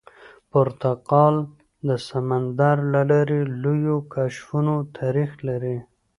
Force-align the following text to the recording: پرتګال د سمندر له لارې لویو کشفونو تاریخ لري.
پرتګال 0.51 1.35
د 1.87 1.89
سمندر 2.09 2.75
له 2.93 3.01
لارې 3.11 3.39
لویو 3.63 3.97
کشفونو 4.13 4.75
تاریخ 4.97 5.31
لري. 5.47 5.77